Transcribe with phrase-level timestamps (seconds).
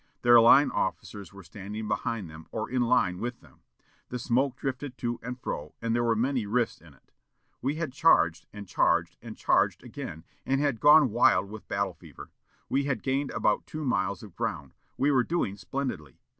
[0.23, 3.59] Their line officers were standing behind them or in line with them.
[4.09, 7.11] The smoke drifted to and fro, and there were many rifts in it....
[7.61, 12.31] We had charged, and charged, and charged again, and had gone wild with battle fever.
[12.67, 14.73] We had gained about two miles of ground.
[14.97, 16.17] We were doing splendidly.